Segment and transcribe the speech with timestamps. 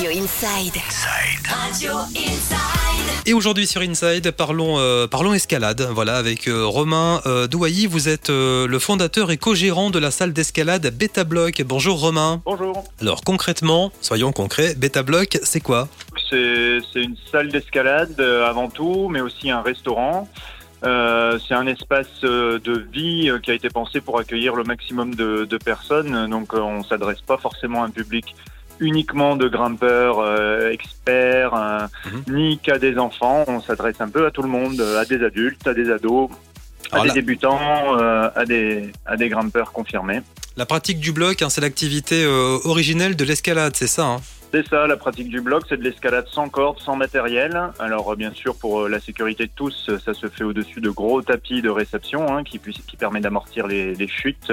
[0.00, 0.76] Radio Inside.
[1.44, 3.26] Radio Inside.
[3.26, 5.86] Et aujourd'hui sur Inside, parlons, euh, parlons escalade.
[5.92, 7.86] Voilà, avec euh, Romain euh, Douailly.
[7.86, 11.60] Vous êtes euh, le fondateur et co-gérant de la salle d'escalade Beta Block.
[11.66, 12.40] Bonjour Romain.
[12.46, 12.82] Bonjour.
[13.02, 15.86] Alors concrètement, soyons concrets, Beta Block, c'est quoi?
[16.30, 20.30] C'est une salle d'escalade euh, avant tout, mais aussi un restaurant.
[20.82, 25.44] Euh, c'est un espace de vie qui a été pensé pour accueillir le maximum de,
[25.44, 26.30] de personnes.
[26.30, 28.34] Donc on s'adresse pas forcément à un public
[28.80, 32.34] uniquement de grimpeurs euh, experts, euh, Mhm.
[32.36, 33.44] ni qu'à des enfants.
[33.46, 36.28] On s'adresse un peu à tout le monde, à des adultes, à des ados,
[36.92, 40.22] à des débutants, euh, à des à des grimpeurs confirmés.
[40.56, 44.16] La pratique du bloc, hein, c'est l'activité originelle de l'escalade, c'est ça hein
[44.52, 47.52] C'est ça, la pratique du bloc, c'est de l'escalade sans corde, sans matériel.
[47.78, 51.62] Alors bien sûr, pour la sécurité de tous, ça se fait au-dessus de gros tapis
[51.62, 54.52] de réception hein, qui, puisse- qui permet d'amortir les, les chutes.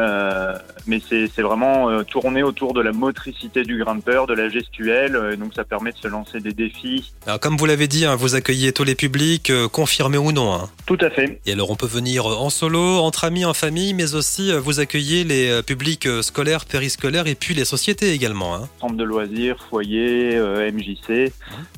[0.00, 0.54] Euh,
[0.86, 5.14] mais c'est vraiment euh, tourné autour de la motricité du grimpeur, de la gestuelle.
[5.14, 7.12] euh, donc ça permet de se lancer des défis.
[7.26, 10.54] Alors, Comme vous l'avez dit, hein, vous accueillez tous les publics, euh, confirmés ou non.
[10.54, 10.70] hein.
[10.86, 11.40] Tout à fait.
[11.46, 14.80] Et alors on peut venir euh, en solo, entre amis, en famille, mais aussi vous
[14.80, 18.54] accueillez les publics scolaires, périscolaires et puis les sociétés également.
[18.56, 18.68] hein.
[18.80, 20.38] Centre de loisirs, foyer,
[20.72, 21.32] MJC.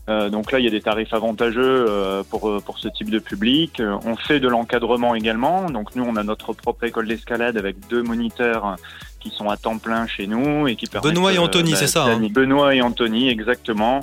[0.09, 1.87] Euh, donc là, il y a des tarifs avantageux
[2.31, 3.81] pour, pour ce type de public.
[4.05, 5.71] On fait de l'encadrement également.
[5.71, 8.77] Donc nous, on a notre propre école d'escalade avec deux moniteurs
[9.23, 11.15] qui sont à temps plein chez nous et qui permettent...
[11.15, 14.01] Benoît et euh, Anthony, c'est ça, hein Benoît et Anthony, exactement.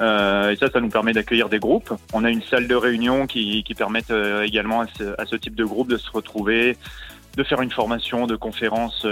[0.00, 1.92] Euh, et ça, ça nous permet d'accueillir des groupes.
[2.12, 5.36] On a une salle de réunion qui, qui permettent euh, également à ce, à ce
[5.36, 6.76] type de groupe de se retrouver,
[7.36, 9.06] de faire une formation de conférence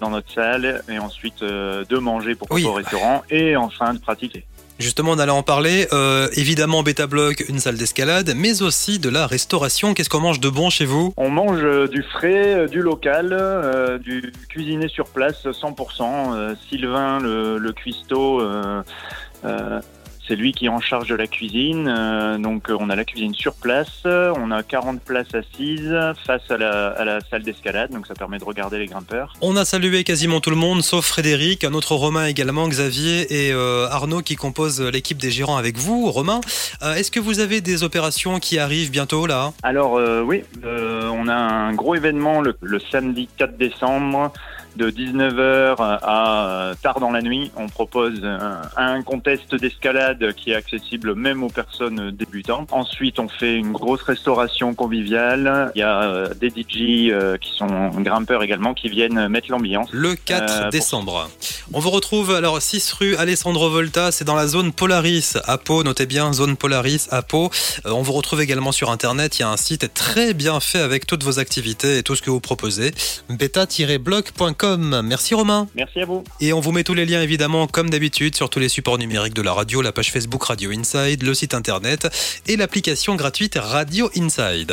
[0.00, 2.64] dans notre salle et ensuite de manger pour Oui.
[2.64, 4.44] au restaurant et enfin de pratiquer.
[4.82, 5.86] Justement, on allait en parler.
[5.92, 9.94] Euh, évidemment, Beta Block, une salle d'escalade, mais aussi de la restauration.
[9.94, 11.14] Qu'est-ce qu'on mange de bon chez vous?
[11.16, 16.34] On mange euh, du frais, euh, du local, du cuisiné sur place 100%.
[16.34, 18.42] Euh, Sylvain, le, le cuistot,
[20.26, 21.88] c'est lui qui est en charge de la cuisine.
[21.88, 25.96] Euh, donc euh, on a la cuisine sur place, on a 40 places assises
[26.26, 29.32] face à la, à la salle d'escalade, donc ça permet de regarder les grimpeurs.
[29.40, 33.52] On a salué quasiment tout le monde, sauf Frédéric, un autre Romain également, Xavier et
[33.52, 36.10] euh, Arnaud qui composent l'équipe des gérants avec vous.
[36.10, 36.40] Romain,
[36.82, 39.52] euh, est-ce que vous avez des opérations qui arrivent bientôt là?
[39.62, 44.32] Alors euh, oui, euh, on a un gros événement le, le samedi 4 décembre
[44.76, 47.50] de 19h à euh, tard dans la nuit.
[47.56, 52.68] On propose un, un contest d'escalade qui est accessible même aux personnes débutantes.
[52.72, 55.70] Ensuite, on fait une grosse restauration conviviale.
[55.74, 59.88] Il y a euh, des DJ euh, qui sont grimpeurs également qui viennent mettre l'ambiance.
[59.92, 61.28] Le 4 Euh, pour- décembre.
[61.72, 65.82] On vous retrouve alors 6 rue Alessandro Volta, c'est dans la zone Polaris à Pau,
[65.84, 67.50] notez bien zone Polaris à Pau.
[67.86, 70.80] Euh, on vous retrouve également sur internet, il y a un site très bien fait
[70.80, 72.92] avec toutes vos activités et tout ce que vous proposez,
[73.30, 74.61] beta-blog.com.
[75.02, 75.68] Merci Romain.
[75.74, 76.24] Merci à vous.
[76.40, 79.34] Et on vous met tous les liens évidemment comme d'habitude sur tous les supports numériques
[79.34, 82.08] de la radio, la page Facebook Radio Inside, le site internet
[82.46, 84.72] et l'application gratuite Radio Inside.